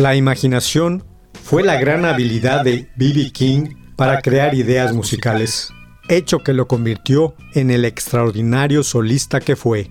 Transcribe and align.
La 0.00 0.16
imaginación 0.16 1.04
fue 1.42 1.62
la 1.62 1.78
gran 1.78 2.06
habilidad 2.06 2.64
de 2.64 2.88
B.B. 2.96 3.32
King 3.32 3.74
para 3.96 4.22
crear 4.22 4.54
ideas 4.54 4.94
musicales, 4.94 5.68
hecho 6.08 6.38
que 6.38 6.54
lo 6.54 6.66
convirtió 6.66 7.34
en 7.52 7.70
el 7.70 7.84
extraordinario 7.84 8.82
solista 8.82 9.40
que 9.40 9.56
fue. 9.56 9.90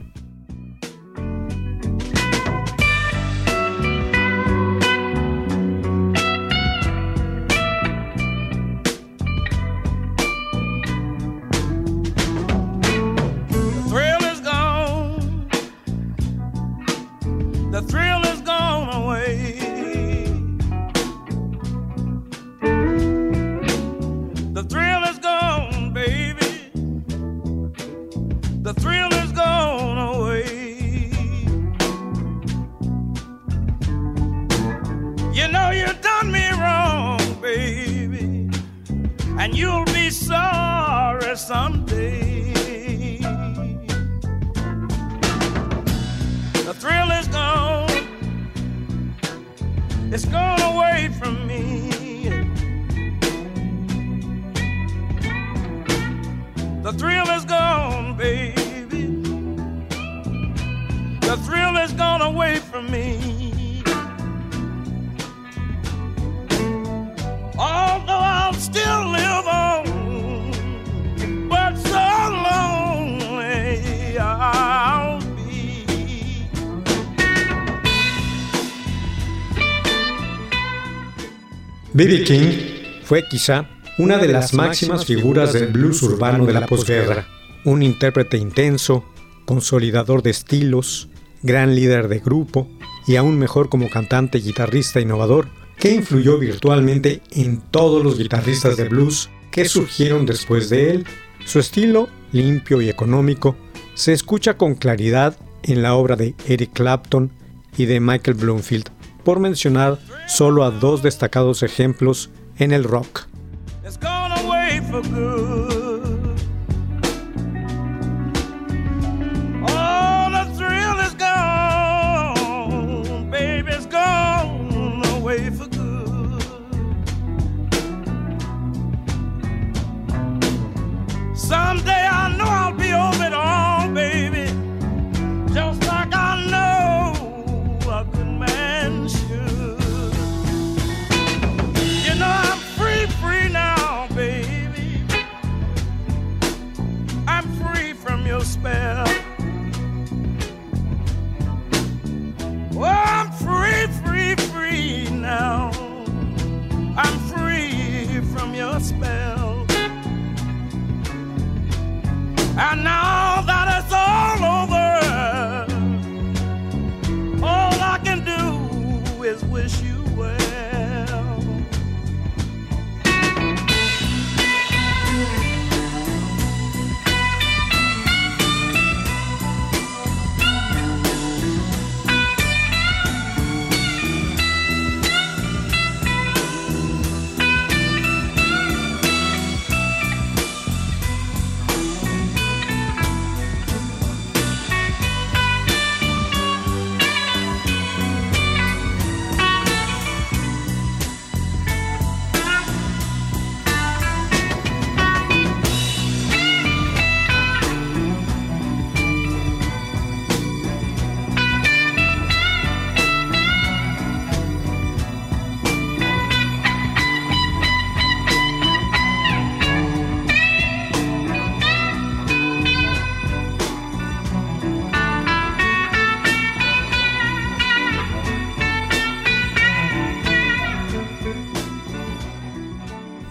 B.B. 81.93 82.23
King 82.23 83.04
fue 83.04 83.23
quizá 83.30 83.70
una 83.99 84.17
de 84.17 84.30
las 84.30 84.55
máximas 84.55 85.05
figuras 85.05 85.54
del 85.54 85.67
blues 85.67 86.02
urbano 86.02 86.48
de 86.48 86.54
la 86.54 86.65
posguerra, 86.65 87.27
un 87.65 87.83
intérprete 87.83 88.37
intenso, 88.37 89.05
consolidador 89.45 90.23
de 90.23 90.31
estilos, 90.31 91.09
gran 91.42 91.76
líder 91.76 92.08
de 92.08 92.20
grupo 92.20 92.67
y 93.08 93.16
aún 93.16 93.38
mejor 93.38 93.70
como 93.70 93.89
cantante, 93.89 94.39
guitarrista 94.39 95.00
innovador, 95.00 95.48
que 95.77 95.94
influyó 95.94 96.38
virtualmente 96.38 97.22
en 97.32 97.61
todos 97.61 98.04
los 98.04 98.17
guitarristas 98.17 98.77
de 98.77 98.89
blues 98.89 99.30
que 99.52 99.66
surgieron 99.66 100.26
después 100.26 100.70
de 100.70 100.92
él. 100.92 101.05
Su 101.45 101.60
estilo, 101.60 102.10
limpio 102.32 102.82
y 102.82 102.89
económico, 102.89 103.55
se 103.94 104.14
escucha 104.14 104.58
con 104.58 104.76
claridad 104.76 105.38
en 105.64 105.82
la 105.82 105.95
obra 105.95 106.16
de 106.16 106.36
Eric 106.48 106.72
Clapton 106.73 107.32
y 107.78 107.86
de 107.86 107.99
Michael 107.99 108.38
Bloomfield, 108.38 108.89
por 109.23 109.39
mencionar 109.39 109.99
solo 110.28 110.64
a 110.64 110.72
dos 110.72 111.02
destacados 111.02 111.64
ejemplos 111.64 112.30
en 112.58 112.72
el 112.72 112.83
rock. 112.83 113.28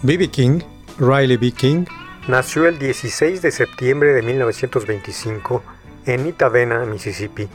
B.B. 0.03 0.29
King, 0.29 0.61
Riley 1.01 1.37
B. 1.37 1.51
King, 1.51 1.85
nació 2.29 2.69
el 2.69 2.79
16 2.79 3.43
de 3.43 3.51
septiembre 3.51 4.13
de 4.13 4.23
1925 4.23 5.61
en 6.07 6.29
Itavena, 6.29 6.85
Mississippi, 6.85 7.49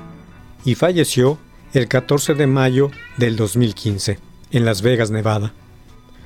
y 0.66 0.76
falleció 0.76 1.38
el 1.74 1.88
14 1.88 2.34
de 2.34 2.46
mayo 2.46 2.92
del 3.16 3.38
2015 3.38 4.20
en 4.52 4.66
Las 4.66 4.82
Vegas, 4.82 5.10
Nevada. 5.10 5.54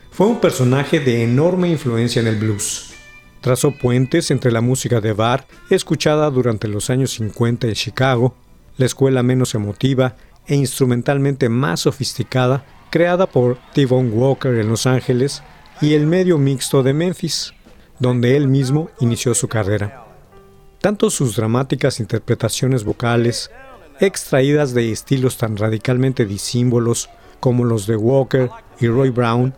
Fue 0.10 0.26
un 0.26 0.40
personaje 0.42 1.00
de 1.00 1.24
enorme 1.24 1.70
influencia 1.70 2.20
en 2.20 2.28
el 2.28 2.38
blues. 2.38 2.96
Trazó 3.42 3.70
puentes 3.70 4.32
entre 4.32 4.52
la 4.52 4.62
música 4.62 5.00
de 5.00 5.14
bar, 5.14 5.46
escuchada 5.70 6.32
durante 6.32 6.68
los 6.68 6.90
años 6.90 7.12
50 7.12 7.68
en 7.68 7.74
Chicago, 7.76 8.36
la 8.78 8.88
escuela 8.88 9.22
menos 9.22 9.54
emotiva 9.54 10.16
e 10.48 10.56
instrumentalmente 10.56 11.48
más 11.48 11.82
sofisticada, 11.82 12.66
creada 12.90 13.28
por 13.28 13.60
T-Bone 13.76 14.10
Walker 14.10 14.56
en 14.56 14.68
Los 14.68 14.88
Ángeles, 14.88 15.44
y 15.82 15.94
el 15.94 16.08
medio 16.08 16.38
mixto 16.38 16.84
de 16.84 16.94
Memphis, 16.94 17.54
donde 18.00 18.36
él 18.36 18.48
mismo 18.48 18.90
inició 19.00 19.34
su 19.34 19.48
carrera. 19.48 20.06
Tanto 20.82 21.10
sus 21.10 21.36
dramáticas 21.36 22.00
interpretaciones 22.00 22.84
vocales, 22.84 23.52
extraídas 24.00 24.74
de 24.74 24.92
estilos 24.92 25.38
tan 25.38 25.58
radicalmente 25.58 26.26
disímbolos 26.26 27.10
como 27.40 27.64
los 27.64 27.88
de 27.88 27.96
Walker 27.96 28.50
y 28.80 28.88
Roy 28.88 29.10
Brown, 29.10 29.54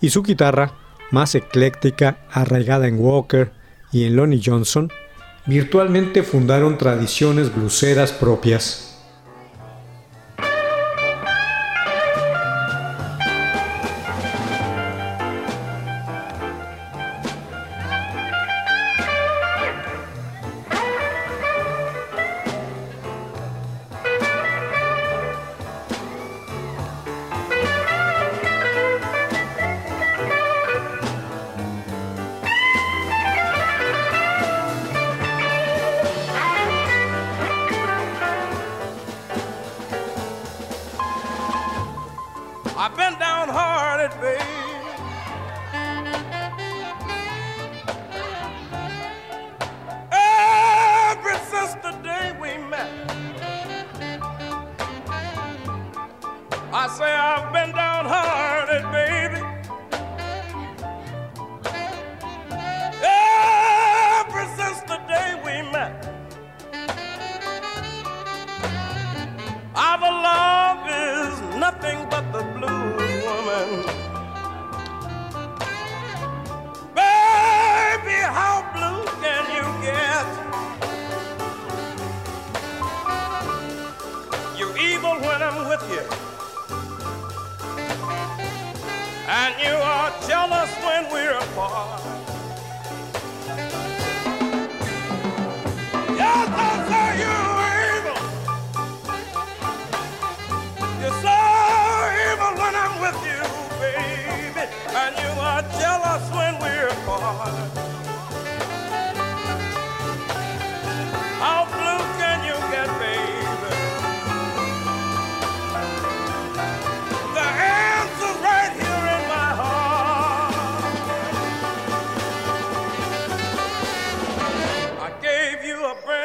y 0.00 0.10
su 0.10 0.22
guitarra, 0.22 0.74
más 1.10 1.34
ecléctica, 1.34 2.18
arraigada 2.30 2.88
en 2.88 2.98
Walker 2.98 3.52
y 3.92 4.04
en 4.04 4.16
Lonnie 4.16 4.42
Johnson, 4.44 4.90
virtualmente 5.46 6.22
fundaron 6.22 6.78
tradiciones 6.78 7.54
bluseras 7.54 8.12
propias. 8.12 8.93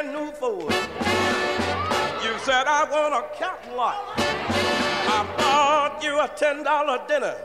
brand 0.01 0.13
new 0.13 0.31
Ford. 0.31 0.73
You 2.23 2.33
said 2.39 2.65
I 2.67 2.87
want 2.89 3.13
a 3.13 3.23
cat 3.37 3.59
lot. 3.75 4.13
I 4.17 5.25
bought 5.37 6.01
you 6.03 6.19
a 6.19 6.27
ten 6.35 6.63
dollar 6.63 6.99
dinner. 7.07 7.35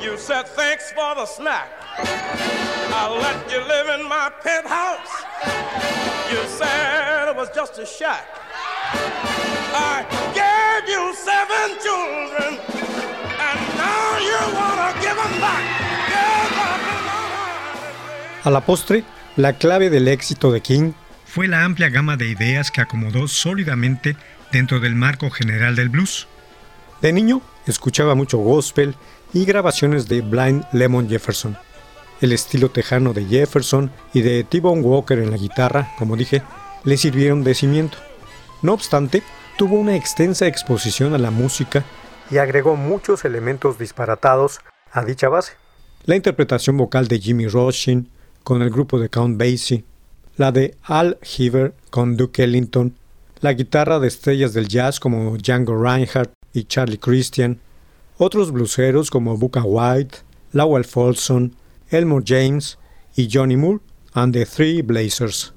You 0.00 0.16
said 0.16 0.46
thanks 0.48 0.92
for 0.92 1.14
the 1.14 1.26
snack. 1.26 1.68
I 1.98 3.08
let 3.20 3.50
you 3.52 3.60
live 3.74 4.00
in 4.00 4.08
my 4.08 4.30
penthouse. 4.42 5.12
You 6.30 6.40
said 6.58 7.28
it 7.28 7.36
was 7.36 7.50
just 7.54 7.78
a 7.78 7.86
shack. 7.86 8.26
I 9.74 10.04
gave 10.40 10.88
you 10.88 11.14
seven 11.14 11.76
children, 11.84 12.58
and 13.46 13.58
now 13.76 14.18
you 14.28 14.40
wanna 14.56 14.92
give 15.02 15.16
them 15.16 15.40
back. 15.40 15.64
A 18.44 18.50
la 18.50 18.60
postre 18.60 19.17
la 19.38 19.52
clave 19.52 19.88
del 19.88 20.08
éxito 20.08 20.50
de 20.50 20.60
King 20.60 20.94
fue 21.24 21.46
la 21.46 21.64
amplia 21.64 21.90
gama 21.90 22.16
de 22.16 22.26
ideas 22.26 22.72
que 22.72 22.80
acomodó 22.80 23.28
sólidamente 23.28 24.16
dentro 24.50 24.80
del 24.80 24.96
marco 24.96 25.30
general 25.30 25.76
del 25.76 25.90
blues. 25.90 26.26
De 27.00 27.12
niño, 27.12 27.40
escuchaba 27.64 28.16
mucho 28.16 28.38
gospel 28.38 28.96
y 29.32 29.44
grabaciones 29.44 30.08
de 30.08 30.22
Blind 30.22 30.64
Lemon 30.72 31.08
Jefferson. 31.08 31.56
El 32.20 32.32
estilo 32.32 32.72
tejano 32.72 33.12
de 33.12 33.26
Jefferson 33.26 33.92
y 34.12 34.22
de 34.22 34.42
T-Bone 34.42 34.82
Walker 34.82 35.20
en 35.20 35.30
la 35.30 35.36
guitarra, 35.36 35.94
como 35.98 36.16
dije, 36.16 36.42
le 36.82 36.96
sirvieron 36.96 37.44
de 37.44 37.54
cimiento. 37.54 37.96
No 38.62 38.72
obstante, 38.72 39.22
tuvo 39.56 39.76
una 39.76 39.94
extensa 39.94 40.48
exposición 40.48 41.14
a 41.14 41.18
la 41.18 41.30
música 41.30 41.84
y 42.28 42.38
agregó 42.38 42.74
muchos 42.74 43.24
elementos 43.24 43.78
disparatados 43.78 44.58
a 44.90 45.04
dicha 45.04 45.28
base. 45.28 45.52
La 46.06 46.16
interpretación 46.16 46.76
vocal 46.76 47.06
de 47.06 47.20
Jimmy 47.20 47.46
Roshin 47.46 48.10
con 48.44 48.62
el 48.62 48.70
grupo 48.70 48.98
de 48.98 49.08
Count 49.08 49.38
Basie, 49.38 49.84
la 50.36 50.52
de 50.52 50.76
Al 50.82 51.18
Heaver 51.22 51.74
con 51.90 52.16
Duke 52.16 52.44
Ellington, 52.44 52.94
la 53.40 53.52
guitarra 53.52 53.98
de 53.98 54.08
estrellas 54.08 54.54
del 54.54 54.68
jazz 54.68 55.00
como 55.00 55.36
Django 55.36 55.80
Reinhardt 55.80 56.32
y 56.52 56.64
Charlie 56.64 56.98
Christian, 56.98 57.60
otros 58.16 58.50
bluseros 58.50 59.10
como 59.10 59.36
Booker 59.36 59.62
White, 59.64 60.18
Lowell 60.52 60.84
Folsom, 60.84 61.52
Elmore 61.90 62.24
James 62.26 62.78
y 63.16 63.28
Johnny 63.30 63.56
Moore 63.56 63.80
and 64.14 64.32
the 64.32 64.44
Three 64.44 64.82
Blazers. 64.82 65.52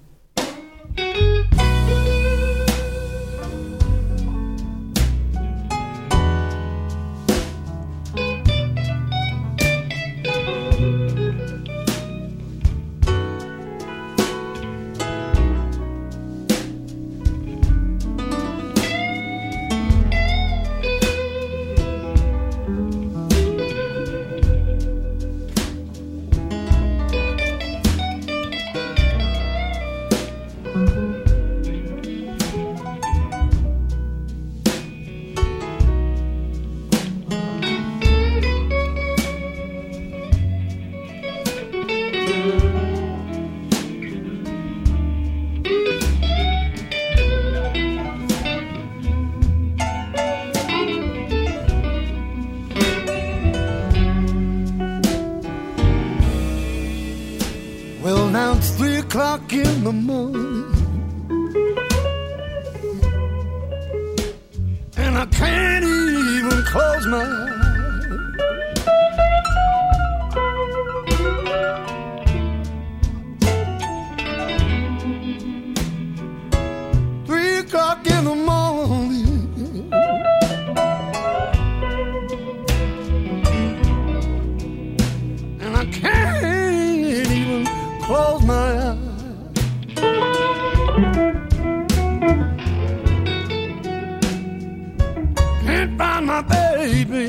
find 96.01 96.25
my 96.25 96.41
baby. 96.41 97.27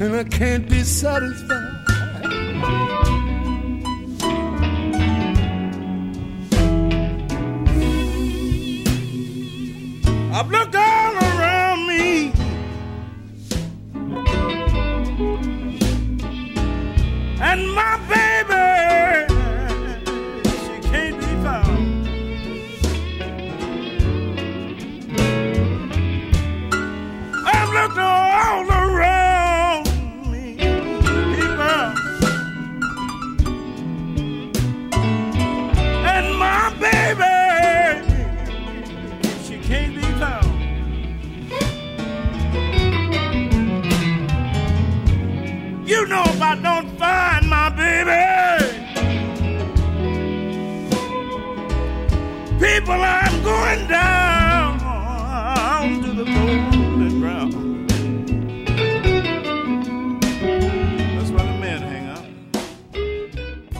And 0.00 0.16
I 0.20 0.24
can't 0.24 0.68
be 0.68 0.80
satisfied. 0.82 1.72
I've 10.34 10.50
looked 10.50 10.74
up. 10.74 10.91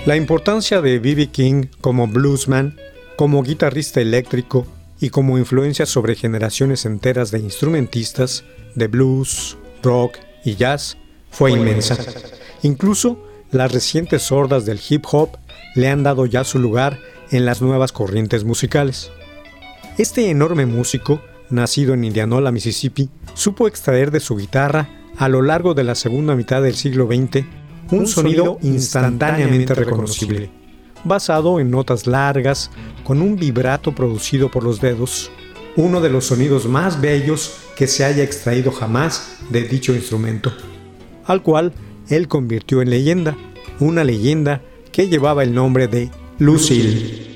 La 0.04 0.16
importancia 0.16 0.82
de 0.82 0.98
B.B. 0.98 1.28
King 1.28 1.68
como 1.80 2.08
bluesman, 2.08 2.76
como 3.16 3.42
guitarrista 3.42 4.02
eléctrico 4.02 4.66
y 5.00 5.08
como 5.08 5.38
influencia 5.38 5.86
sobre 5.86 6.14
generaciones 6.14 6.84
enteras 6.84 7.30
de 7.30 7.38
instrumentistas 7.38 8.44
de 8.74 8.88
blues, 8.88 9.56
rock 9.82 10.18
y 10.44 10.56
jazz 10.56 10.98
fue 11.32 11.50
inmensa. 11.50 11.96
Incluso 12.62 13.18
las 13.50 13.72
recientes 13.72 14.30
hordas 14.30 14.64
del 14.64 14.80
hip 14.88 15.04
hop 15.10 15.30
le 15.74 15.88
han 15.88 16.04
dado 16.04 16.26
ya 16.26 16.44
su 16.44 16.60
lugar 16.60 17.00
en 17.30 17.44
las 17.44 17.60
nuevas 17.60 17.90
corrientes 17.90 18.44
musicales. 18.44 19.10
Este 19.98 20.30
enorme 20.30 20.66
músico, 20.66 21.20
nacido 21.50 21.94
en 21.94 22.04
Indianola, 22.04 22.52
Mississippi, 22.52 23.10
supo 23.34 23.66
extraer 23.66 24.10
de 24.10 24.20
su 24.20 24.36
guitarra 24.36 24.88
a 25.16 25.28
lo 25.28 25.42
largo 25.42 25.74
de 25.74 25.84
la 25.84 25.94
segunda 25.94 26.34
mitad 26.36 26.62
del 26.62 26.74
siglo 26.74 27.06
XX 27.06 27.44
un 27.90 28.06
sonido 28.06 28.58
instantáneamente 28.62 29.74
reconocible, 29.74 30.50
basado 31.04 31.60
en 31.60 31.70
notas 31.70 32.06
largas 32.06 32.70
con 33.04 33.20
un 33.20 33.36
vibrato 33.36 33.94
producido 33.94 34.50
por 34.50 34.64
los 34.64 34.80
dedos, 34.80 35.30
uno 35.76 36.00
de 36.00 36.10
los 36.10 36.26
sonidos 36.26 36.66
más 36.66 37.00
bellos 37.00 37.54
que 37.76 37.86
se 37.86 38.04
haya 38.04 38.22
extraído 38.22 38.72
jamás 38.72 39.36
de 39.50 39.62
dicho 39.62 39.94
instrumento, 39.94 40.52
al 41.26 41.42
cual 41.42 41.72
él 42.08 42.28
convirtió 42.28 42.82
en 42.82 42.90
leyenda, 42.90 43.36
una 43.80 44.04
leyenda 44.04 44.60
que 44.90 45.08
llevaba 45.08 45.42
el 45.42 45.54
nombre 45.54 45.88
de 45.88 46.10
Lucille. 46.38 47.31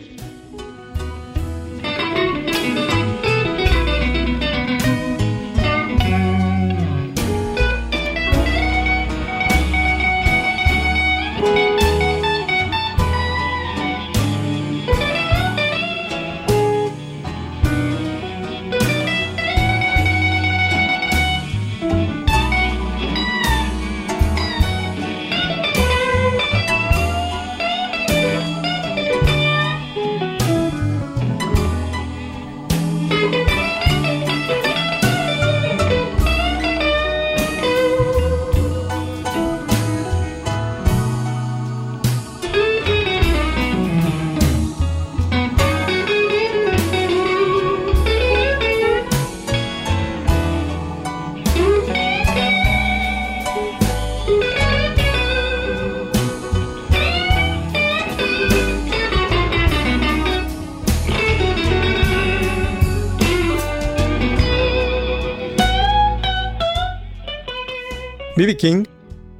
B.B. 68.47 68.57
King 68.59 68.85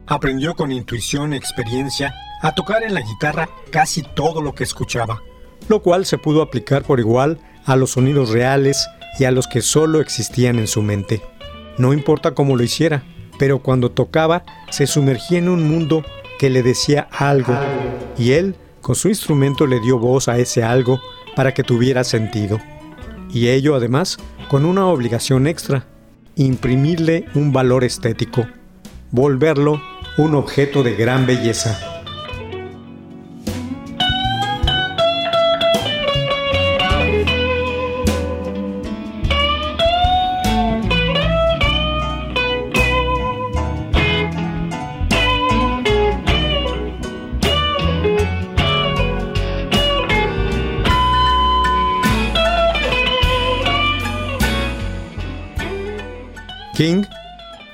aprendió 0.09 0.57
con 0.57 0.73
intuición 0.73 1.33
y 1.33 1.37
experiencia 1.37 2.13
a 2.43 2.57
tocar 2.57 2.83
en 2.83 2.93
la 2.93 3.03
guitarra 3.03 3.49
casi 3.71 4.03
todo 4.03 4.43
lo 4.43 4.53
que 4.53 4.65
escuchaba, 4.65 5.23
lo 5.69 5.81
cual 5.81 6.07
se 6.07 6.19
pudo 6.19 6.43
aplicar 6.43 6.83
por 6.83 6.99
igual 6.99 7.39
a 7.67 7.77
los 7.77 7.93
sonidos 7.93 8.31
reales 8.31 8.89
y 9.21 9.25
a 9.25 9.31
los 9.31 9.47
que 9.47 9.63
solo 9.63 10.01
existían 10.01 10.59
en 10.59 10.67
su 10.67 10.83
mente. 10.83 11.23
No 11.79 11.93
importa 11.93 12.35
cómo 12.35 12.57
lo 12.57 12.65
hiciera, 12.65 13.05
pero 13.39 13.61
cuando 13.61 13.93
tocaba 13.93 14.43
se 14.71 14.89
sumergía 14.89 15.39
en 15.39 15.51
un 15.51 15.69
mundo 15.69 16.05
que 16.41 16.51
le 16.51 16.65
decía 16.65 17.07
algo, 17.13 17.57
y 18.19 18.33
él 18.33 18.57
con 18.81 18.97
su 18.97 19.07
instrumento 19.07 19.69
le 19.69 19.79
dio 19.79 20.01
voz 20.01 20.27
a 20.27 20.37
ese 20.39 20.65
algo 20.65 21.01
para 21.37 21.55
que 21.55 21.63
tuviera 21.63 22.03
sentido. 22.03 22.59
Y 23.33 23.51
ello 23.51 23.77
además 23.77 24.19
con 24.49 24.65
una 24.65 24.87
obligación 24.87 25.47
extra, 25.47 25.87
imprimirle 26.35 27.27
un 27.37 27.53
valor 27.53 27.85
estético 27.85 28.47
volverlo 29.11 29.81
un 30.19 30.35
objeto 30.35 30.83
de 30.83 30.95
gran 30.95 31.27
belleza. 31.27 31.96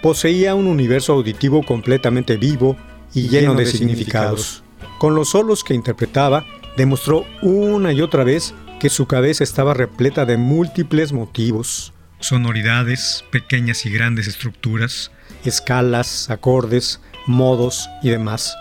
Poseía 0.03 0.55
un 0.55 0.67
universo 0.67 1.13
auditivo 1.13 1.63
completamente 1.63 2.37
vivo 2.37 2.77
y 3.15 3.29
lleno 3.29 3.55
de 3.55 3.67
significados. 3.67 4.65
Con 4.99 5.15
los 5.15 5.31
solos 5.31 5.65
que 5.65 5.75
interpretaba, 5.75 6.45
demostró 6.77 7.25
una 7.41 7.93
y 7.93 8.01
otra 8.01 8.25
vez 8.25 8.55
que 8.81 8.89
su 8.89 9.07
cabeza 9.07 9.45
estaba 9.45 9.75
repleta 9.75 10.27
de 10.27 10.37
múltiples 10.37 11.13
motivos, 11.13 11.93
sonoridades, 12.19 13.25
pequeñas 13.31 13.87
y 13.87 13.91
grandes 13.91 14.27
estructuras, 14.27 15.13
escalas, 15.45 16.31
acordes, 16.31 17.01
modos 17.27 17.89
y 18.03 18.11
demás. 18.11 18.57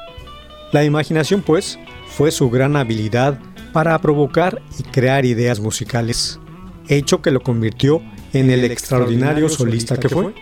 La 0.71 0.83
imaginación, 0.83 1.41
pues, 1.41 1.79
fue 2.07 2.31
su 2.31 2.49
gran 2.49 2.75
habilidad 2.75 3.39
para 3.73 3.97
provocar 3.99 4.61
y 4.77 4.83
crear 4.83 5.25
ideas 5.25 5.59
musicales, 5.59 6.39
hecho 6.87 7.21
que 7.21 7.31
lo 7.31 7.41
convirtió 7.41 8.01
en 8.33 8.49
el 8.51 8.63
extraordinario 8.65 9.49
solista 9.49 9.97
que 9.97 10.09
fue. 10.09 10.33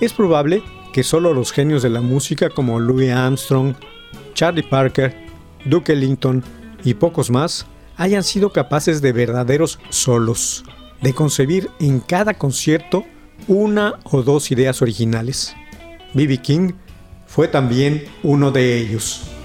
Es 0.00 0.12
probable 0.12 0.62
que 0.92 1.02
solo 1.02 1.34
los 1.34 1.52
genios 1.52 1.82
de 1.82 1.90
la 1.90 2.00
música 2.00 2.50
como 2.50 2.78
Louis 2.78 3.10
Armstrong, 3.10 3.74
Charlie 4.34 4.62
Parker, 4.62 5.14
Duke 5.64 5.92
Ellington 5.92 6.44
y 6.84 6.94
pocos 6.94 7.30
más 7.30 7.66
hayan 7.96 8.22
sido 8.22 8.52
capaces 8.52 9.02
de 9.02 9.12
verdaderos 9.12 9.80
solos, 9.90 10.64
de 11.02 11.12
concebir 11.14 11.68
en 11.80 12.00
cada 12.00 12.34
concierto 12.34 13.04
una 13.48 13.98
o 14.04 14.22
dos 14.22 14.50
ideas 14.52 14.82
originales. 14.82 15.54
B.B. 16.14 16.38
King 16.38 16.72
fue 17.26 17.48
también 17.48 18.04
uno 18.22 18.50
de 18.50 18.78
ellos. 18.78 19.37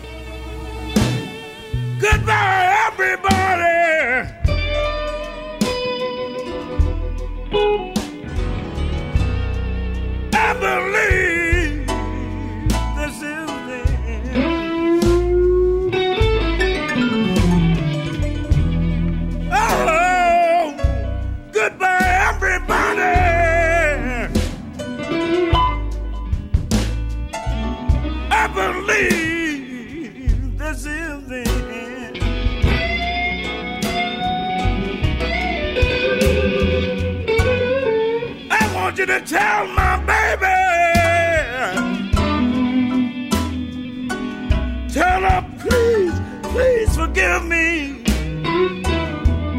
Forgive 46.96 47.44
me. 47.46 48.04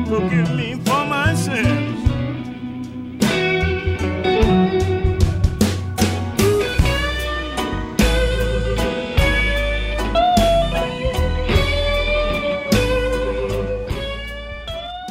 Forgive 0.07 0.51
me 0.55 0.75
for 0.85 1.05
my 1.07 1.35
sins. 1.35 1.95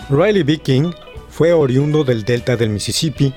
Riley 0.09 0.43
B. 0.43 0.59
King 0.59 0.91
fue 1.29 1.53
oriundo 1.53 2.03
del 2.03 2.23
delta 2.23 2.55
del 2.55 2.69
Mississippi 2.69 3.33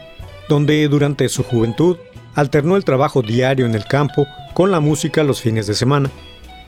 donde 0.49 0.87
durante 0.89 1.29
su 1.29 1.43
juventud 1.43 1.97
alternó 2.35 2.77
el 2.77 2.85
trabajo 2.85 3.23
diario 3.23 3.67
en 3.67 3.75
el 3.75 3.85
campo 3.85 4.27
con 4.55 4.71
la 4.71 4.81
música 4.81 5.25
los 5.25 5.41
fines 5.41 5.67
de 5.67 5.75
semana. 5.75 6.11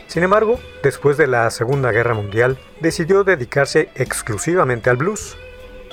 Sin 0.09 0.23
embargo, 0.23 0.59
después 0.83 1.19
de 1.19 1.27
la 1.27 1.51
Segunda 1.51 1.93
Guerra 1.93 2.15
Mundial, 2.15 2.59
decidió 2.81 3.25
dedicarse 3.25 3.91
exclusivamente 3.95 4.89
al 4.89 4.97
blues. 4.97 5.37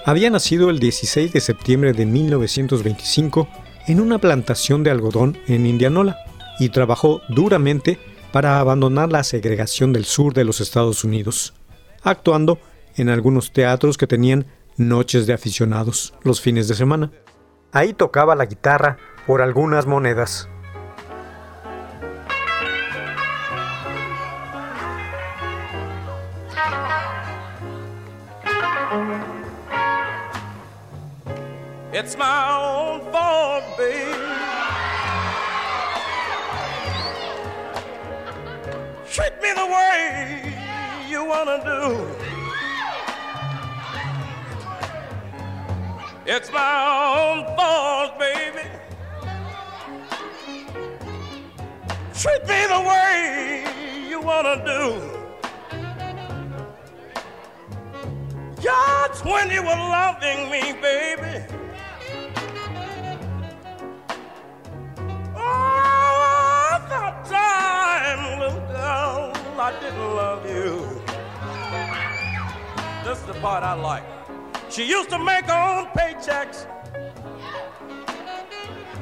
Había 0.06 0.30
nacido 0.30 0.70
el 0.70 0.80
16 0.80 1.34
de 1.34 1.42
septiembre 1.42 1.92
de 1.92 2.06
1925 2.06 3.48
en 3.88 4.00
una 4.00 4.18
plantación 4.18 4.84
de 4.84 4.92
algodón 4.92 5.38
en 5.48 5.66
Indianola 5.66 6.18
y 6.60 6.70
trabajó 6.70 7.22
duramente 7.28 8.00
para 8.32 8.60
abandonar 8.60 9.12
la 9.12 9.24
segregación 9.24 9.92
del 9.92 10.06
sur 10.06 10.34
de 10.34 10.46
los 10.46 10.62
Estados 10.62 11.04
Unidos, 11.04 11.54
actuando 12.02 12.60
en 12.96 13.10
algunos 13.10 13.52
teatros 13.52 13.98
que 13.98 14.08
tenían 14.08 14.46
noches 14.78 15.28
de 15.28 15.34
aficionados 15.34 16.14
los 16.24 16.40
fines 16.40 16.68
de 16.68 16.76
semana. 16.76 17.12
Ahí 17.74 17.94
tocaba 17.94 18.36
la 18.36 18.46
guitarra 18.46 18.98
por 19.28 19.42
algunas 19.42 19.86
monedas. 19.86 20.50
My 46.56 46.76
own 47.20 47.46
fault, 47.58 48.18
baby. 48.18 48.66
Treat 52.22 52.42
me 52.48 52.60
the 52.76 52.82
way 52.92 53.66
you 54.10 54.22
wanna 54.22 54.56
do. 54.74 54.82
Just 58.62 59.26
when 59.26 59.52
you 59.52 59.62
were 59.62 59.82
loving 59.98 60.50
me, 60.50 60.62
baby. 60.82 61.36
Oh, 65.36 66.72
that 66.90 67.26
time, 67.26 68.40
little 68.40 68.66
girl, 68.72 69.34
I 69.60 69.72
didn't 69.82 70.16
love 70.22 70.46
you. 70.50 70.72
This 73.04 73.20
is 73.20 73.26
the 73.26 73.34
part 73.42 73.64
I 73.64 73.74
like. 73.74 74.15
She 74.76 74.84
used 74.84 75.10
to 75.12 75.18
make 75.18 75.46
her 75.46 75.54
own 75.54 75.86
paychecks 75.96 76.68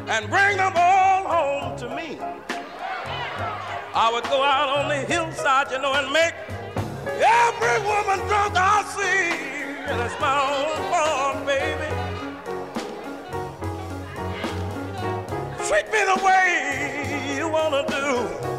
and 0.07 0.29
bring 0.29 0.57
them 0.57 0.73
all 0.75 1.23
home 1.25 1.75
to 1.79 1.89
me. 1.95 2.19
I 3.95 4.11
would 4.13 4.23
go 4.25 4.43
out 4.43 4.69
on 4.69 4.89
the 4.89 4.97
hillside, 4.97 5.71
you 5.71 5.79
know, 5.79 5.93
and 5.93 6.13
make 6.13 6.35
every 7.07 7.79
woman 7.87 8.19
drunk 8.27 8.53
I 8.55 8.83
see. 8.93 9.31
And 9.89 9.99
it's 9.99 10.19
my 10.21 10.41
own 10.53 10.77
fault, 10.91 11.43
baby. 11.47 11.89
Treat 15.67 15.91
me 15.91 16.03
the 16.05 16.19
way 16.23 17.35
you 17.35 17.49
wanna 17.49 17.83
do. 17.87 18.52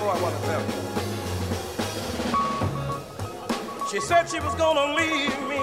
I 0.00 0.30
tell 0.46 0.62
you. 0.62 0.72
She 3.90 4.00
said 4.00 4.28
she 4.28 4.40
was 4.40 4.54
gonna 4.54 4.94
leave 4.94 5.38
me. 5.48 5.60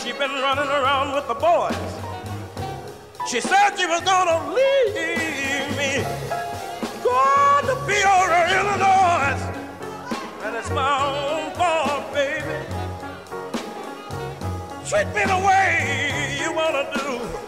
She 0.00 0.12
been 0.12 0.30
running 0.30 0.68
around 0.68 1.14
with 1.14 1.28
the 1.28 1.34
boys. 1.34 1.76
She 3.28 3.40
said 3.40 3.76
she 3.76 3.86
was 3.86 4.00
gonna 4.00 4.54
leave 4.54 5.76
me. 5.76 6.02
Going 7.04 7.66
to 7.66 7.76
Peoria, 7.86 8.48
Illinois. 8.58 9.40
And 10.44 10.56
it's 10.56 10.70
my 10.70 10.94
own 11.12 11.52
fault, 11.52 12.12
baby. 12.14 12.64
Treat 14.88 15.08
me 15.08 15.24
the 15.26 15.38
way 15.46 16.38
you 16.40 16.52
wanna 16.54 16.84
do. 16.94 17.47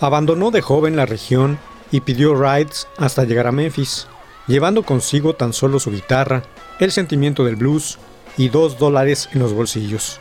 Abandonó 0.00 0.50
de 0.50 0.60
joven 0.60 0.96
la 0.96 1.06
región 1.06 1.58
y 1.90 2.00
pidió 2.00 2.34
rides 2.34 2.88
hasta 2.98 3.24
llegar 3.24 3.46
a 3.46 3.52
Memphis, 3.52 4.06
llevando 4.46 4.82
consigo 4.82 5.34
tan 5.34 5.52
solo 5.52 5.78
su 5.78 5.90
guitarra, 5.90 6.42
el 6.80 6.92
sentimiento 6.92 7.44
del 7.44 7.56
blues 7.56 7.98
y 8.36 8.48
dos 8.48 8.78
dólares 8.78 9.28
en 9.32 9.40
los 9.40 9.52
bolsillos. 9.52 10.20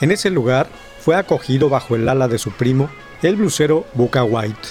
En 0.00 0.10
ese 0.10 0.30
lugar 0.30 0.68
fue 1.00 1.16
acogido 1.16 1.68
bajo 1.68 1.94
el 1.94 2.08
ala 2.08 2.28
de 2.28 2.38
su 2.38 2.50
primo, 2.50 2.90
el 3.22 3.36
blusero 3.36 3.86
Buka 3.94 4.24
White. 4.24 4.68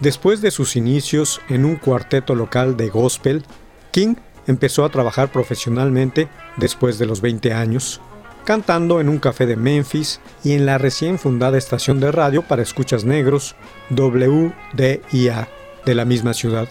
Después 0.00 0.40
de 0.40 0.52
sus 0.52 0.76
inicios 0.76 1.40
en 1.48 1.64
un 1.64 1.76
cuarteto 1.76 2.36
local 2.36 2.76
de 2.76 2.88
gospel, 2.88 3.44
King 3.90 4.14
empezó 4.46 4.84
a 4.84 4.90
trabajar 4.90 5.32
profesionalmente 5.32 6.28
después 6.56 6.98
de 6.98 7.06
los 7.06 7.20
20 7.20 7.52
años, 7.52 8.00
cantando 8.44 9.00
en 9.00 9.08
un 9.08 9.18
café 9.18 9.46
de 9.46 9.56
Memphis 9.56 10.20
y 10.44 10.52
en 10.52 10.66
la 10.66 10.78
recién 10.78 11.18
fundada 11.18 11.58
estación 11.58 12.00
de 12.00 12.12
radio 12.12 12.42
para 12.42 12.62
escuchas 12.62 13.04
negros 13.04 13.56
WDIA 13.90 15.48
de 15.84 15.94
la 15.94 16.04
misma 16.04 16.34
ciudad. 16.34 16.68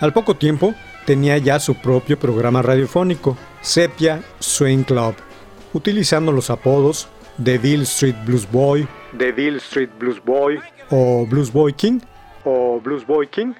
Al 0.00 0.12
poco 0.12 0.36
tiempo 0.36 0.74
tenía 1.06 1.38
ya 1.38 1.60
su 1.60 1.74
propio 1.74 2.18
programa 2.18 2.62
radiofónico, 2.62 3.36
Sepia 3.60 4.22
Swing 4.38 4.84
Club, 4.84 5.14
utilizando 5.72 6.32
los 6.32 6.50
apodos 6.50 7.08
de 7.38 7.58
Bill 7.58 7.82
Street 7.82 8.16
Blues 8.26 8.50
Boy, 8.50 8.86
Bill 9.12 9.56
Street 9.56 9.90
Blues 9.98 10.22
Boy 10.24 10.58
o 10.90 11.26
Blues 11.26 11.52
Boy 11.52 11.72
King 11.72 12.00
o 12.44 12.80
Blues 12.80 13.06
Boy 13.06 13.28
King. 13.28 13.54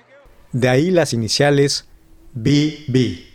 De 0.53 0.69
ahí 0.69 0.91
las 0.91 1.13
iniciales 1.13 1.89
BB. 2.35 3.32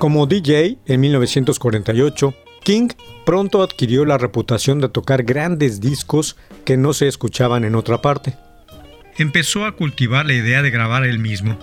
Como 0.00 0.24
DJ 0.24 0.78
en 0.86 1.00
1948, 1.02 2.34
King 2.62 2.88
pronto 3.26 3.62
adquirió 3.62 4.06
la 4.06 4.16
reputación 4.16 4.80
de 4.80 4.88
tocar 4.88 5.24
grandes 5.24 5.78
discos 5.78 6.38
que 6.64 6.78
no 6.78 6.94
se 6.94 7.06
escuchaban 7.06 7.64
en 7.64 7.74
otra 7.74 8.00
parte. 8.00 8.34
Empezó 9.18 9.66
a 9.66 9.76
cultivar 9.76 10.24
la 10.24 10.32
idea 10.32 10.62
de 10.62 10.70
grabar 10.70 11.04
él 11.04 11.18
mismo. 11.18 11.58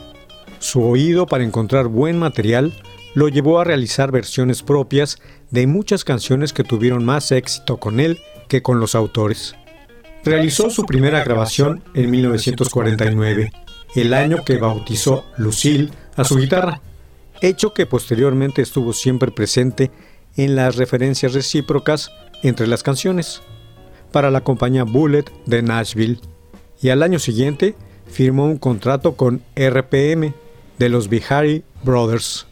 Su 0.60 0.84
oído 0.84 1.26
para 1.26 1.46
encontrar 1.46 1.88
buen 1.88 2.20
material 2.20 2.80
lo 3.16 3.28
llevó 3.28 3.60
a 3.60 3.64
realizar 3.64 4.12
versiones 4.12 4.62
propias 4.62 5.18
de 5.50 5.66
muchas 5.66 6.04
canciones 6.04 6.54
que 6.54 6.64
tuvieron 6.64 7.04
más 7.04 7.32
éxito 7.32 7.78
con 7.78 8.00
él 8.00 8.20
que 8.50 8.62
con 8.62 8.80
los 8.80 8.94
autores. 8.94 9.56
Realizó 10.24 10.70
su 10.70 10.86
primera 10.86 11.24
grabación 11.24 11.84
en 11.96 12.12
1949, 12.12 13.52
el 13.96 14.14
año 14.14 14.44
que 14.46 14.58
bautizó 14.58 15.26
Lucille 15.38 15.90
a 16.16 16.24
su 16.24 16.36
guitarra, 16.36 16.82
hecho 17.42 17.74
que 17.74 17.86
posteriormente 17.86 18.62
estuvo 18.62 18.94
siempre 18.94 19.32
presente 19.32 19.92
en 20.36 20.56
las 20.56 20.76
referencias 20.76 21.34
recíprocas 21.34 22.12
entre 22.44 22.68
las 22.68 22.84
canciones, 22.84 23.42
para 24.12 24.32
la 24.32 24.42
compañía 24.42 24.84
Bullet 24.84 25.26
de 25.46 25.62
Nashville, 25.62 26.20
y 26.82 26.90
al 26.90 27.04
año 27.04 27.20
siguiente 27.20 27.76
firmó 28.08 28.46
un 28.46 28.58
contrato 28.58 29.16
con 29.16 29.42
RPM 29.56 30.34
de 30.78 30.90
los 30.90 31.10
Bihari 31.10 31.64
Brothers. 31.84 32.48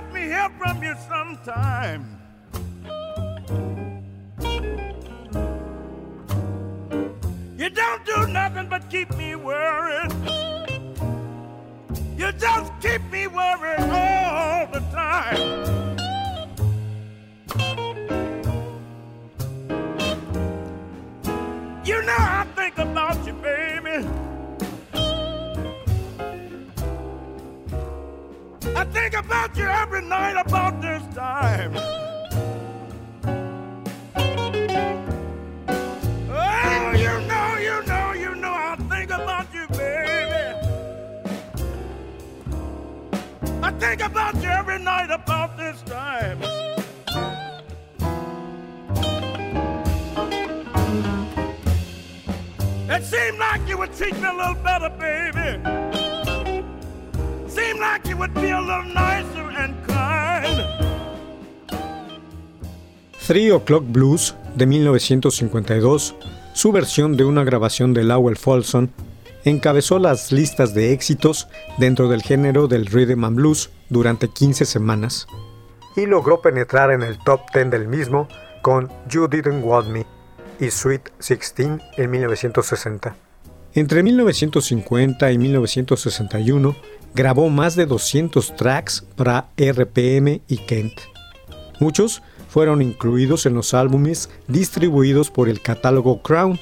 Let 0.00 0.14
me 0.14 0.22
hear 0.22 0.48
from 0.58 0.82
you 0.82 0.94
sometime. 1.06 2.16
You 7.58 7.68
don't 7.68 8.06
do 8.06 8.26
nothing 8.28 8.68
but 8.70 8.88
keep 8.88 9.14
me 9.14 9.36
worried. 9.36 10.10
You 12.16 12.32
just 12.32 12.72
keep 12.80 13.02
me 13.12 13.26
worried 13.26 13.80
all 13.90 14.66
the 14.72 14.80
time. 14.90 15.36
You 21.84 22.02
know 22.06 22.16
I 22.18 22.46
think 22.56 22.78
about 22.78 23.26
you, 23.26 23.34
baby. 23.34 23.79
I 28.80 28.84
think 28.84 29.12
about 29.12 29.54
you 29.58 29.66
every 29.66 30.00
night 30.00 30.40
about 30.40 30.80
this 30.80 31.02
time. 31.14 31.76
Oh, 36.30 36.92
you 36.96 37.20
know, 37.28 37.58
you 37.58 37.82
know, 37.86 38.12
you 38.14 38.34
know, 38.36 38.54
I 38.54 38.76
think 38.88 39.10
about 39.10 39.52
you, 39.52 39.68
baby. 39.68 40.56
I 43.62 43.70
think 43.72 44.00
about 44.00 44.42
you 44.42 44.48
every 44.48 44.78
night 44.78 45.10
about 45.10 45.58
this 45.58 45.82
time. 45.82 46.40
It 52.88 53.04
seemed 53.04 53.38
like 53.38 53.68
you 53.68 53.76
would 53.76 53.92
treat 53.92 54.14
me 54.14 54.26
a 54.26 54.32
little 54.32 54.54
better, 54.54 54.88
baby. 54.88 55.99
Three 63.26 63.50
O'Clock 63.50 63.84
Blues 63.88 64.34
de 64.56 64.66
1952, 64.66 66.14
su 66.52 66.72
versión 66.72 67.16
de 67.16 67.24
una 67.24 67.44
grabación 67.44 67.94
de 67.94 68.04
Lowell 68.04 68.36
Folsom, 68.36 68.88
encabezó 69.44 69.98
las 69.98 70.32
listas 70.32 70.74
de 70.74 70.92
éxitos 70.92 71.48
dentro 71.78 72.08
del 72.08 72.22
género 72.22 72.66
del 72.66 72.86
rhythm 72.86 73.24
and 73.24 73.36
blues 73.36 73.70
durante 73.88 74.28
15 74.28 74.64
semanas 74.64 75.26
y 75.96 76.06
logró 76.06 76.40
penetrar 76.40 76.90
en 76.90 77.02
el 77.02 77.18
top 77.18 77.40
10 77.52 77.70
del 77.70 77.88
mismo 77.88 78.28
con 78.62 78.88
You 79.08 79.28
Didn't 79.28 79.64
Want 79.64 79.88
Me 79.88 80.06
y 80.58 80.70
Sweet 80.70 81.10
16 81.18 81.80
en 81.96 82.10
1960. 82.10 83.16
Entre 83.74 84.02
1950 84.02 85.30
y 85.30 85.38
1961 85.38 86.76
grabó 87.14 87.48
más 87.48 87.76
de 87.76 87.86
200 87.86 88.56
tracks 88.56 89.04
para 89.16 89.48
RPM 89.56 90.40
y 90.48 90.56
Kent. 90.58 90.94
Muchos 91.78 92.22
fueron 92.48 92.82
incluidos 92.82 93.46
en 93.46 93.54
los 93.54 93.74
álbumes 93.74 94.28
distribuidos 94.48 95.30
por 95.30 95.48
el 95.48 95.60
catálogo 95.60 96.22
Crown. 96.22 96.58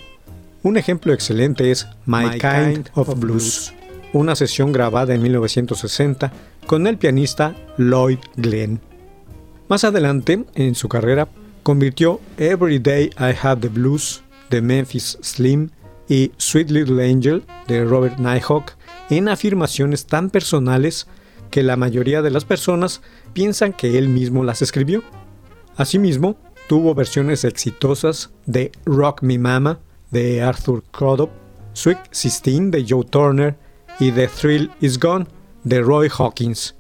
Un 0.62 0.76
ejemplo 0.76 1.12
excelente 1.12 1.70
es 1.70 1.86
My, 2.04 2.38
kind, 2.38 2.88
of 2.94 3.18
Blues, 3.18 3.72
una 4.12 4.36
sesión 4.36 4.72
grabada 4.72 5.14
en 5.14 5.22
1960 5.22 6.32
con 6.66 6.86
el 6.86 6.98
pianista 6.98 7.54
Lloyd 7.78 8.18
Glenn. 8.36 8.80
Más 9.68 9.84
adelante, 9.84 10.44
en 10.54 10.74
su 10.74 10.88
carrera, 10.88 11.28
convirtió 11.62 12.20
Every 12.36 12.78
Day 12.78 13.10
I 13.18 13.34
Have 13.42 13.60
the 13.60 13.68
Blues 13.68 14.22
de 14.50 14.62
Memphis 14.62 15.18
Slim 15.22 15.70
y 16.08 16.32
Sweet 16.36 16.70
Little 16.70 17.04
Angel 17.04 17.44
de 17.66 17.84
Robert 17.84 18.18
Nighthawk 18.18 18.72
en 19.10 19.28
afirmaciones 19.28 20.06
tan 20.06 20.30
personales 20.30 21.06
que 21.50 21.62
la 21.62 21.76
mayoría 21.76 22.22
de 22.22 22.30
las 22.30 22.44
personas 22.44 23.00
piensan 23.32 23.72
que 23.72 23.98
él 23.98 24.08
mismo 24.08 24.44
las 24.44 24.62
escribió. 24.62 25.02
Asimismo, 25.76 26.36
tuvo 26.68 26.94
versiones 26.94 27.44
exitosas 27.44 28.30
de 28.46 28.72
Rock 28.84 29.22
Me 29.22 29.38
Mama 29.38 29.80
de 30.10 30.42
Arthur 30.42 30.82
Crudup, 30.90 31.30
Sweet 31.72 31.98
16 32.10 32.70
de 32.70 32.84
Joe 32.88 33.04
Turner 33.04 33.56
y 34.00 34.12
The 34.12 34.28
Thrill 34.28 34.70
Is 34.80 34.98
Gone 34.98 35.26
de 35.64 35.80
Roy 35.80 36.08
Hawkins. 36.16 36.77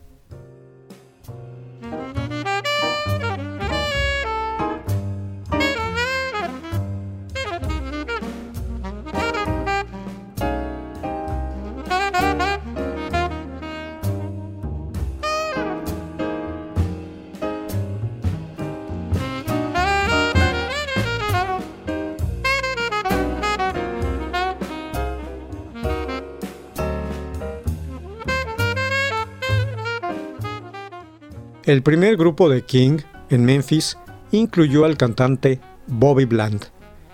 El 31.68 31.82
primer 31.82 32.16
grupo 32.16 32.48
de 32.48 32.62
King 32.62 33.00
en 33.28 33.44
Memphis 33.44 33.98
incluyó 34.32 34.86
al 34.86 34.96
cantante 34.96 35.60
Bobby 35.86 36.24
Bland, 36.24 36.64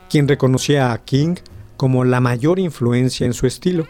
quien 0.09 0.29
reconocía 0.29 0.93
a 0.93 0.99
King 1.05 1.35
como 1.77 2.05
la 2.05 2.21
mayor 2.21 2.61
influencia 2.61 3.27
en 3.27 3.33
su 3.33 3.49
estilo, 3.49 3.85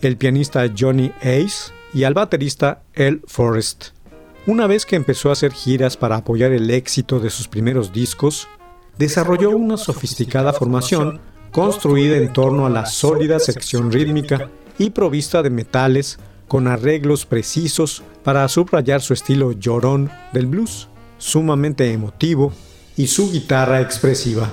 el 0.00 0.16
pianista 0.16 0.64
Johnny 0.74 1.12
Ace 1.20 1.74
y 1.92 2.04
al 2.04 2.14
baterista 2.14 2.84
El 2.94 3.20
Forrest. 3.26 3.88
Una 4.46 4.66
vez 4.66 4.86
que 4.86 4.96
empezó 4.96 5.28
a 5.28 5.32
hacer 5.32 5.52
giras 5.52 5.98
para 5.98 6.16
apoyar 6.16 6.52
el 6.52 6.70
éxito 6.70 7.20
de 7.20 7.28
sus 7.28 7.46
primeros 7.46 7.92
discos, 7.92 8.48
desarrolló 8.96 9.50
una 9.50 9.76
sofisticada 9.76 10.54
formación 10.54 11.20
construida 11.52 12.16
en 12.16 12.32
torno 12.32 12.64
a 12.64 12.70
la 12.70 12.86
sólida 12.86 13.38
sección 13.38 13.92
rítmica 13.92 14.48
y 14.78 14.88
provista 14.88 15.42
de 15.42 15.50
metales 15.50 16.18
con 16.48 16.66
arreglos 16.66 17.26
precisos 17.26 18.02
para 18.24 18.48
subrayar 18.48 19.00
su 19.00 19.12
estilo 19.12 19.52
llorón 19.52 20.10
del 20.32 20.46
blues, 20.46 20.88
sumamente 21.18 21.92
emotivo, 21.92 22.52
y 22.96 23.06
su 23.06 23.30
guitarra 23.30 23.80
expresiva. 23.80 24.50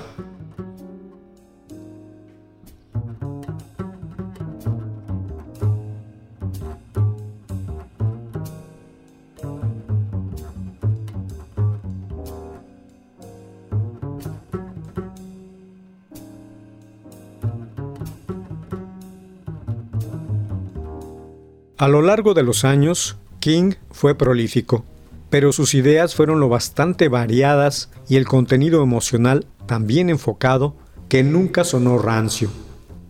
A 21.78 21.88
lo 21.88 22.00
largo 22.00 22.32
de 22.32 22.42
los 22.42 22.64
años, 22.64 23.18
King 23.38 23.72
fue 23.90 24.14
prolífico, 24.14 24.86
pero 25.28 25.52
sus 25.52 25.74
ideas 25.74 26.14
fueron 26.14 26.40
lo 26.40 26.48
bastante 26.48 27.08
variadas 27.08 27.90
y 28.08 28.16
el 28.16 28.24
contenido 28.24 28.82
emocional 28.82 29.46
tan 29.66 29.86
bien 29.86 30.08
enfocado 30.08 30.74
que 31.10 31.22
nunca 31.22 31.64
sonó 31.64 31.98
rancio. 31.98 32.48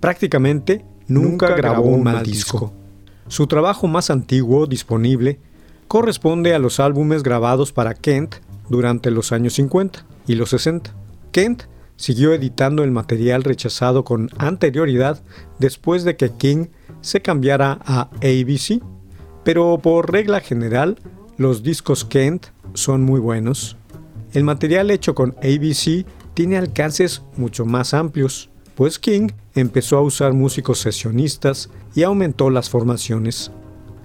Prácticamente 0.00 0.84
nunca 1.06 1.54
grabó 1.54 1.82
un 1.82 2.02
mal 2.02 2.24
disco. 2.24 2.72
Su 3.28 3.46
trabajo 3.46 3.86
más 3.86 4.10
antiguo 4.10 4.66
disponible 4.66 5.38
corresponde 5.86 6.52
a 6.52 6.58
los 6.58 6.80
álbumes 6.80 7.22
grabados 7.22 7.70
para 7.70 7.94
Kent 7.94 8.34
durante 8.68 9.12
los 9.12 9.30
años 9.30 9.54
50 9.54 10.04
y 10.26 10.34
los 10.34 10.50
60. 10.50 10.92
Kent 11.30 11.62
siguió 11.94 12.32
editando 12.32 12.82
el 12.82 12.90
material 12.90 13.44
rechazado 13.44 14.04
con 14.04 14.28
anterioridad 14.38 15.22
después 15.60 16.02
de 16.02 16.16
que 16.16 16.32
King 16.32 16.66
se 17.06 17.22
cambiara 17.22 17.78
a 17.84 18.10
ABC, 18.16 18.82
pero 19.44 19.78
por 19.78 20.10
regla 20.10 20.40
general 20.40 20.98
los 21.36 21.62
discos 21.62 22.04
Kent 22.04 22.46
son 22.74 23.02
muy 23.02 23.20
buenos. 23.20 23.76
El 24.32 24.42
material 24.42 24.90
hecho 24.90 25.14
con 25.14 25.36
ABC 25.38 26.04
tiene 26.34 26.56
alcances 26.56 27.22
mucho 27.36 27.64
más 27.64 27.94
amplios, 27.94 28.50
pues 28.74 28.98
King 28.98 29.28
empezó 29.54 29.98
a 29.98 30.02
usar 30.02 30.32
músicos 30.32 30.80
sesionistas 30.80 31.70
y 31.94 32.02
aumentó 32.02 32.50
las 32.50 32.68
formaciones. 32.68 33.52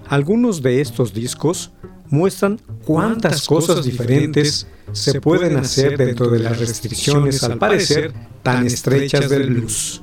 Algunos 0.08 0.62
de 0.62 0.80
estos 0.80 1.12
discos 1.12 1.72
muestran 2.08 2.60
cuántas 2.84 3.46
cosas 3.48 3.84
diferentes 3.84 4.68
se 4.92 5.20
pueden 5.20 5.56
hacer 5.56 5.98
dentro 5.98 6.28
de 6.28 6.38
las 6.38 6.58
restricciones 6.60 7.42
al 7.42 7.58
parecer 7.58 8.12
tan 8.44 8.64
estrechas 8.64 9.28
del 9.28 9.54
blues. 9.54 10.02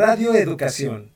Radio 0.00 0.34
Educación. 0.34 1.12